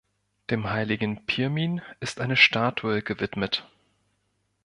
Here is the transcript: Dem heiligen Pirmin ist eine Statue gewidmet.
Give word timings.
Dem 0.49 0.67
heiligen 0.71 1.27
Pirmin 1.27 1.83
ist 1.99 2.21
eine 2.21 2.35
Statue 2.35 3.03
gewidmet. 3.03 3.69